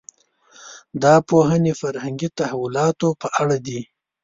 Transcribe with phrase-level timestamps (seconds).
[1.03, 3.79] دا پوهنې فرهنګي تحولاتو په اړه دي.